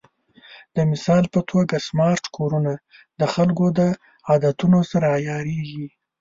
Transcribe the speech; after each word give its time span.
د 0.75 0.77
مثال 0.91 1.23
په 1.33 1.39
توګه، 1.51 1.75
سمارټ 1.87 2.23
کورونه 2.37 2.71
د 3.19 3.21
خلکو 3.33 3.65
د 3.77 3.81
عادتونو 4.29 4.79
سره 4.91 5.05
عیارېږي. 5.19 5.85